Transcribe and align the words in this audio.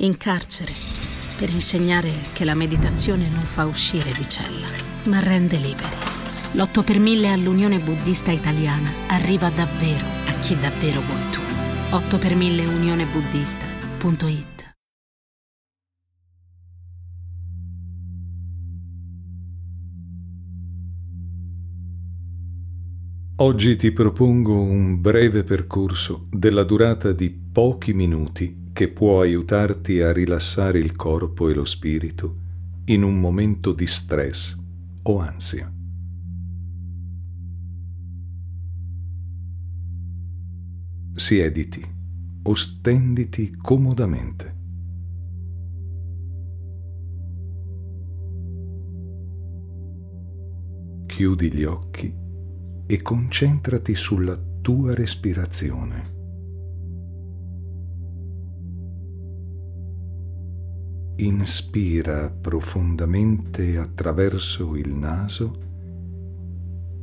in 0.00 0.16
carcere, 0.16 0.72
per 1.38 1.48
insegnare 1.50 2.10
che 2.32 2.44
la 2.44 2.54
meditazione 2.54 3.28
non 3.28 3.42
fa 3.44 3.66
uscire 3.66 4.12
di 4.12 4.28
cella, 4.28 4.68
ma 5.04 5.18
rende 5.20 5.56
liberi. 5.56 5.96
L'8 6.52 6.84
per 6.84 6.98
1000 6.98 7.32
all'Unione 7.32 7.78
Buddista 7.78 8.30
Italiana 8.30 8.90
arriva 9.08 9.48
davvero 9.50 10.04
a 10.26 10.32
chi 10.40 10.58
davvero 10.58 11.00
vuoi 11.00 11.30
tu. 11.30 11.40
8 11.90 12.18
per 12.18 12.34
1000 12.34 12.66
unionebuddista.it 12.66 14.46
Oggi 23.40 23.76
ti 23.76 23.92
propongo 23.92 24.60
un 24.60 25.00
breve 25.00 25.44
percorso 25.44 26.26
della 26.30 26.64
durata 26.64 27.12
di 27.12 27.30
pochi 27.30 27.92
minuti 27.92 28.66
che 28.78 28.86
può 28.86 29.22
aiutarti 29.22 30.00
a 30.02 30.12
rilassare 30.12 30.78
il 30.78 30.94
corpo 30.94 31.48
e 31.48 31.52
lo 31.52 31.64
spirito 31.64 32.36
in 32.84 33.02
un 33.02 33.18
momento 33.18 33.72
di 33.72 33.88
stress 33.88 34.56
o 35.02 35.18
ansia. 35.18 35.74
Siediti 41.12 41.84
o 42.40 42.54
stenditi 42.54 43.50
comodamente. 43.56 44.56
Chiudi 51.06 51.52
gli 51.52 51.64
occhi 51.64 52.14
e 52.86 53.02
concentrati 53.02 53.96
sulla 53.96 54.40
tua 54.60 54.94
respirazione. 54.94 56.17
Inspira 61.20 62.30
profondamente 62.30 63.76
attraverso 63.76 64.76
il 64.76 64.94
naso 64.94 65.58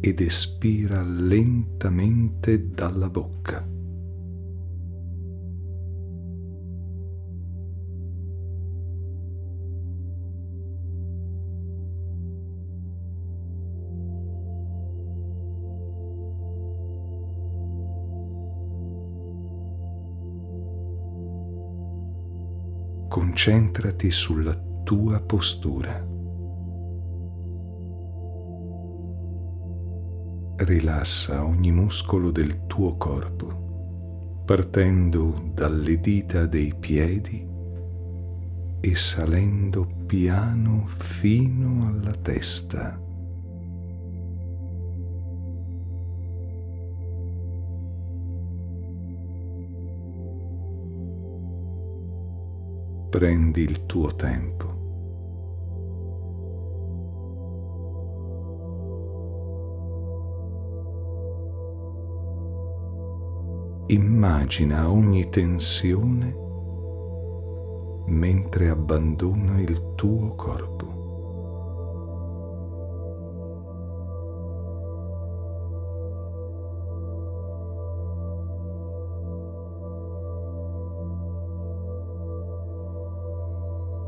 ed 0.00 0.20
espira 0.20 1.00
lentamente 1.02 2.68
dalla 2.68 3.08
bocca. 3.08 3.71
Concentrati 23.12 24.10
sulla 24.10 24.54
tua 24.84 25.20
postura. 25.20 26.02
Rilassa 30.56 31.44
ogni 31.44 31.70
muscolo 31.72 32.30
del 32.30 32.64
tuo 32.66 32.96
corpo, 32.96 34.40
partendo 34.46 35.50
dalle 35.52 36.00
dita 36.00 36.46
dei 36.46 36.74
piedi 36.74 37.46
e 38.80 38.94
salendo 38.94 39.86
piano 40.06 40.86
fino 40.96 41.86
alla 41.86 42.12
testa. 42.12 42.98
Prendi 53.12 53.60
il 53.60 53.84
tuo 53.84 54.14
tempo. 54.14 54.70
Immagina 63.88 64.90
ogni 64.90 65.28
tensione 65.28 66.34
mentre 68.06 68.70
abbandona 68.70 69.60
il 69.60 69.92
tuo 69.94 70.34
corpo. 70.34 70.91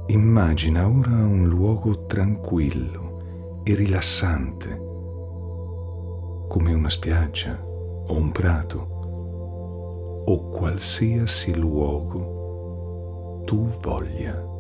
Immagina 0.07 0.87
ora 0.87 1.17
un 1.25 1.49
luogo 1.49 2.05
tranquillo 2.05 3.63
e 3.65 3.75
rilassante, 3.75 4.69
come 6.47 6.75
una 6.75 6.91
spiaggia 6.91 7.59
o 7.63 8.15
un 8.15 8.31
prato 8.31 10.23
o 10.27 10.49
qualsiasi 10.51 11.55
luogo 11.55 13.43
tu 13.47 13.67
voglia. 13.81 14.53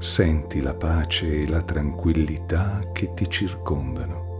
Senti 0.00 0.60
la 0.60 0.74
pace 0.74 1.42
e 1.42 1.48
la 1.48 1.62
tranquillità 1.62 2.80
che 2.92 3.14
ti 3.14 3.30
circondano. 3.30 4.31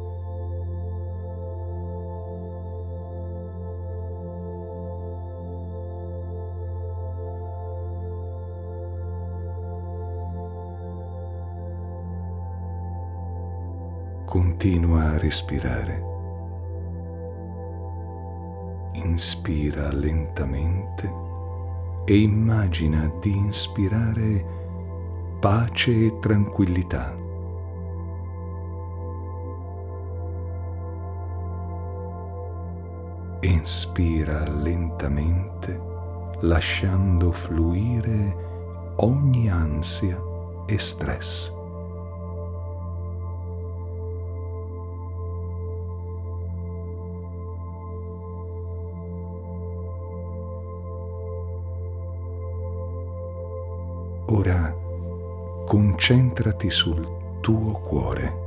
Continua 14.32 15.10
a 15.10 15.18
respirare. 15.18 16.02
Inspira 18.92 19.92
lentamente 19.92 21.12
e 22.06 22.18
immagina 22.18 23.12
di 23.20 23.30
inspirare 23.30 24.42
pace 25.38 26.06
e 26.06 26.18
tranquillità. 26.18 27.14
Inspira 33.40 34.48
lentamente 34.48 35.78
lasciando 36.40 37.32
fluire 37.32 38.94
ogni 38.96 39.50
ansia 39.50 40.18
e 40.64 40.78
stress. 40.78 41.60
Ora 54.34 54.74
concentrati 55.66 56.70
sul 56.70 57.06
tuo 57.40 57.72
cuore. 57.72 58.40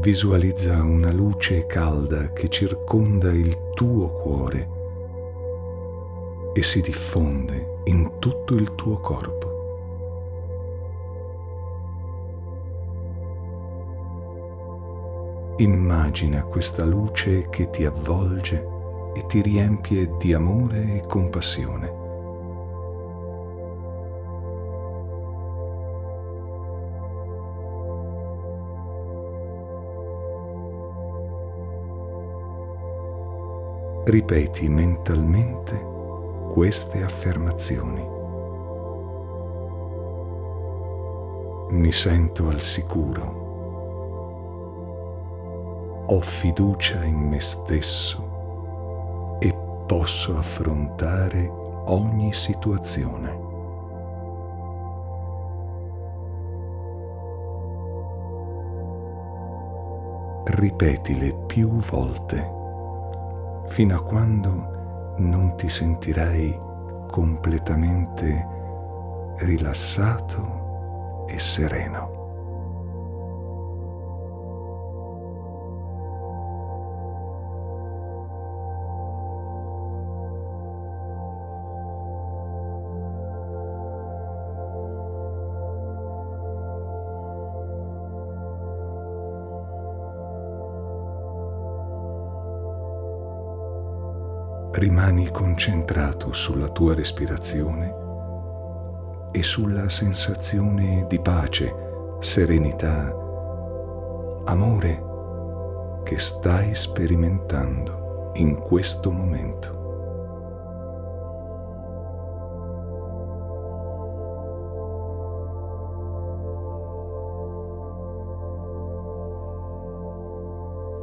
Visualizza 0.00 0.82
una 0.82 1.12
luce 1.12 1.66
calda 1.66 2.32
che 2.32 2.48
circonda 2.48 3.30
il 3.32 3.72
tuo 3.74 4.06
cuore 4.14 4.68
e 6.54 6.62
si 6.62 6.80
diffonde 6.80 7.80
in 7.84 8.12
tutto 8.18 8.54
il 8.54 8.74
tuo 8.74 8.98
corpo. 9.00 9.52
Immagina 15.58 16.44
questa 16.44 16.86
luce 16.86 17.50
che 17.50 17.68
ti 17.68 17.84
avvolge 17.84 18.72
e 19.14 19.24
ti 19.26 19.40
riempie 19.40 20.10
di 20.18 20.34
amore 20.34 20.96
e 20.96 21.06
compassione. 21.06 22.02
Ripeti 34.04 34.68
mentalmente 34.68 35.80
queste 36.52 37.02
affermazioni. 37.02 38.06
Mi 41.70 41.90
sento 41.90 42.48
al 42.48 42.60
sicuro. 42.60 43.42
Ho 46.06 46.20
fiducia 46.20 47.02
in 47.04 47.16
me 47.16 47.40
stesso 47.40 48.33
e 49.38 49.54
posso 49.86 50.36
affrontare 50.36 51.50
ogni 51.86 52.32
situazione. 52.32 53.42
Ripetile 60.44 61.34
più 61.46 61.68
volte 61.68 62.62
fino 63.68 63.96
a 63.96 64.02
quando 64.02 65.14
non 65.16 65.56
ti 65.56 65.68
sentirai 65.68 66.58
completamente 67.10 68.46
rilassato 69.38 71.24
e 71.28 71.38
sereno. 71.38 72.23
Rimani 94.74 95.30
concentrato 95.30 96.32
sulla 96.32 96.68
tua 96.68 96.94
respirazione 96.94 97.94
e 99.30 99.42
sulla 99.42 99.88
sensazione 99.88 101.06
di 101.08 101.20
pace, 101.20 101.72
serenità, 102.20 103.14
amore 104.46 105.02
che 106.02 106.18
stai 106.18 106.74
sperimentando 106.74 108.32
in 108.34 108.56
questo 108.56 109.12
momento. 109.12 109.83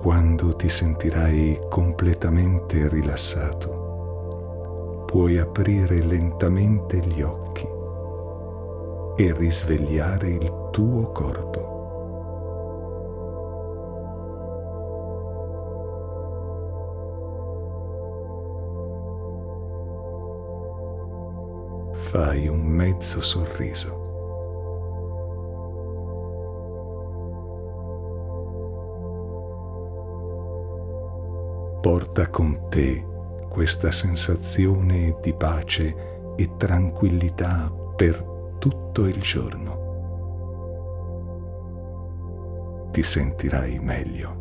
Quando 0.01 0.55
ti 0.55 0.67
sentirai 0.67 1.67
completamente 1.69 2.89
rilassato, 2.89 5.03
puoi 5.05 5.37
aprire 5.37 6.01
lentamente 6.01 6.97
gli 6.97 7.21
occhi 7.21 7.67
e 9.15 9.31
risvegliare 9.31 10.31
il 10.31 10.69
tuo 10.71 11.11
corpo. 11.11 11.69
Fai 22.09 22.47
un 22.47 22.61
mezzo 22.61 23.21
sorriso. 23.21 24.10
Porta 32.11 32.29
con 32.29 32.67
te 32.69 33.05
questa 33.49 33.89
sensazione 33.91 35.15
di 35.21 35.33
pace 35.33 35.95
e 36.35 36.49
tranquillità 36.57 37.71
per 37.95 38.55
tutto 38.59 39.05
il 39.05 39.21
giorno. 39.21 39.79
Ti 42.91 43.01
sentirai 43.01 43.79
meglio. 43.79 44.40